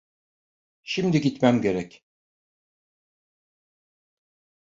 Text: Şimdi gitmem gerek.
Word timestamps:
Şimdi 0.83 1.21
gitmem 1.21 1.61
gerek. 1.61 2.05